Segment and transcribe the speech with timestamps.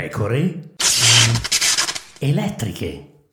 [0.00, 0.60] pecore
[2.20, 3.26] elettriche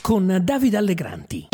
[0.00, 1.48] con Davide Allegranti.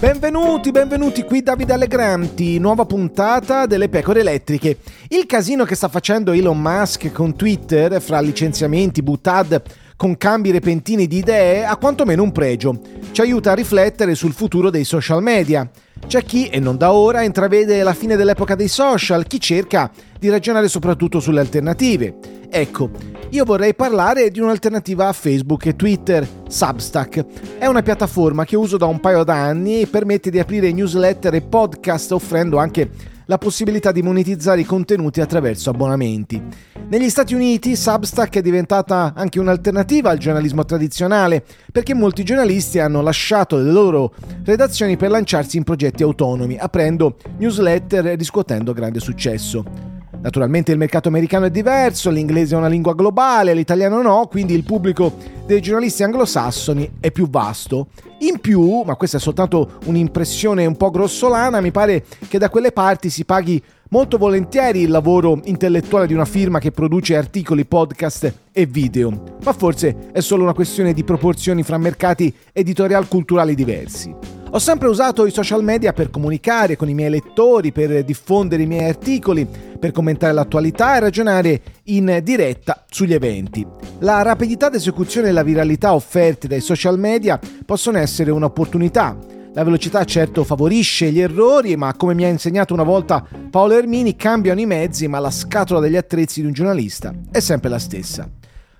[0.00, 4.78] Benvenuti, benvenuti qui Davide Allegranti, nuova puntata delle pecore elettriche.
[5.06, 9.62] Il casino che sta facendo Elon Musk con Twitter fra licenziamenti, buttad,
[9.94, 12.80] con cambi repentini di idee ha quantomeno un pregio.
[13.12, 15.70] Ci aiuta a riflettere sul futuro dei social media.
[16.06, 20.28] C'è chi, e non da ora, intravede la fine dell'epoca dei social, chi cerca di
[20.28, 22.35] ragionare soprattutto sulle alternative.
[22.50, 22.90] Ecco,
[23.30, 27.58] io vorrei parlare di un'alternativa a Facebook e Twitter, Substack.
[27.58, 31.42] È una piattaforma che uso da un paio d'anni e permette di aprire newsletter e
[31.42, 36.40] podcast offrendo anche la possibilità di monetizzare i contenuti attraverso abbonamenti.
[36.88, 43.02] Negli Stati Uniti Substack è diventata anche un'alternativa al giornalismo tradizionale perché molti giornalisti hanno
[43.02, 49.95] lasciato le loro redazioni per lanciarsi in progetti autonomi, aprendo newsletter e riscuotendo grande successo.
[50.26, 54.64] Naturalmente il mercato americano è diverso, l'inglese è una lingua globale, l'italiano no, quindi il
[54.64, 55.14] pubblico
[55.46, 57.86] dei giornalisti anglosassoni è più vasto.
[58.22, 62.72] In più, ma questa è soltanto un'impressione un po' grossolana, mi pare che da quelle
[62.72, 68.34] parti si paghi molto volentieri il lavoro intellettuale di una firma che produce articoli, podcast
[68.50, 69.36] e video.
[69.44, 74.35] Ma forse è solo una questione di proporzioni fra mercati editorial culturali diversi.
[74.50, 78.66] Ho sempre usato i social media per comunicare con i miei lettori, per diffondere i
[78.66, 79.46] miei articoli,
[79.78, 83.66] per commentare l'attualità e ragionare in diretta sugli eventi.
[83.98, 89.16] La rapidità d'esecuzione e la viralità offerte dai social media possono essere un'opportunità.
[89.52, 94.14] La velocità certo favorisce gli errori, ma come mi ha insegnato una volta Paolo Ermini,
[94.14, 98.30] cambiano i mezzi, ma la scatola degli attrezzi di un giornalista è sempre la stessa.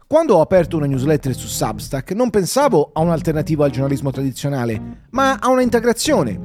[0.09, 5.39] Quando ho aperto una newsletter su Substack non pensavo a un'alternativa al giornalismo tradizionale, ma
[5.41, 6.39] a una integrazione.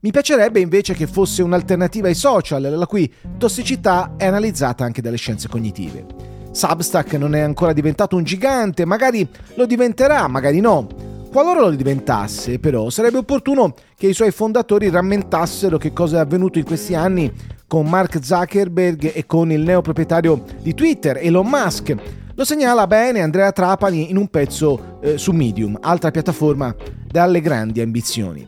[0.00, 5.16] Mi piacerebbe invece che fosse un'alternativa ai social, la cui tossicità è analizzata anche dalle
[5.16, 6.04] scienze cognitive.
[6.50, 10.88] Substack non è ancora diventato un gigante, magari lo diventerà, magari no.
[11.30, 16.58] Qualora lo diventasse, però, sarebbe opportuno che i suoi fondatori rammentassero che cosa è avvenuto
[16.58, 17.32] in questi anni
[17.68, 22.22] con Mark Zuckerberg e con il neoproprietario di Twitter, Elon Musk.
[22.36, 26.74] Lo segnala bene Andrea Trapani in un pezzo eh, su Medium, altra piattaforma
[27.06, 28.44] dalle grandi ambizioni.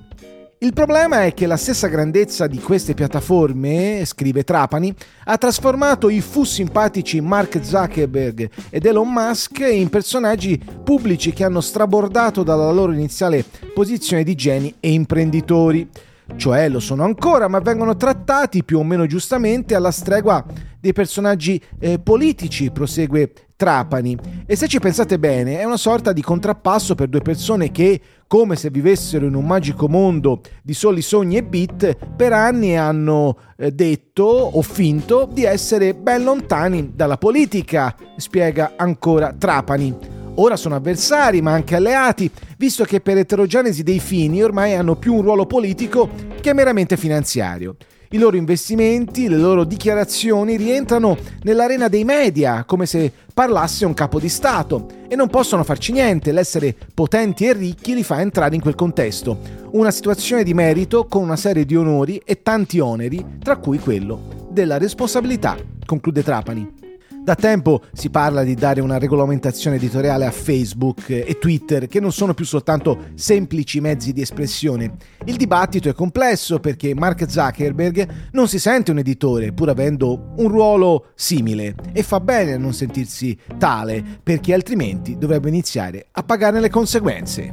[0.58, 4.92] Il problema è che la stessa grandezza di queste piattaforme, scrive Trapani,
[5.26, 11.60] ha trasformato i fu simpatici Mark Zuckerberg ed Elon Musk in personaggi pubblici che hanno
[11.60, 15.88] strabordato dalla loro iniziale posizione di geni e imprenditori.
[16.34, 20.44] Cioè lo sono ancora, ma vengono trattati più o meno giustamente alla stregua
[20.86, 24.16] dei personaggi eh, politici, prosegue Trapani.
[24.44, 28.54] E se ci pensate bene, è una sorta di contrappasso per due persone che, come
[28.54, 33.72] se vivessero in un magico mondo di soli sogni e beat, per anni hanno eh,
[33.72, 40.15] detto o finto di essere ben lontani dalla politica, spiega ancora Trapani.
[40.38, 45.14] Ora sono avversari, ma anche alleati, visto che per eterogenesi dei fini ormai hanno più
[45.14, 46.10] un ruolo politico
[46.40, 47.76] che meramente finanziario.
[48.10, 54.20] I loro investimenti, le loro dichiarazioni rientrano nell'arena dei media, come se parlasse un capo
[54.20, 58.60] di Stato, e non possono farci niente, l'essere potenti e ricchi li fa entrare in
[58.60, 59.38] quel contesto.
[59.72, 64.46] Una situazione di merito con una serie di onori e tanti oneri, tra cui quello
[64.50, 66.85] della responsabilità, conclude Trapani.
[67.26, 72.12] Da tempo si parla di dare una regolamentazione editoriale a Facebook e Twitter che non
[72.12, 74.94] sono più soltanto semplici mezzi di espressione.
[75.24, 80.46] Il dibattito è complesso perché Mark Zuckerberg non si sente un editore pur avendo un
[80.46, 86.60] ruolo simile e fa bene a non sentirsi tale perché altrimenti dovrebbe iniziare a pagarne
[86.60, 87.52] le conseguenze.